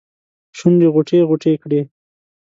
شونډې 0.57 0.87
غوټې، 0.93 1.19
غوټې 1.29 1.53
کړي 1.63 1.81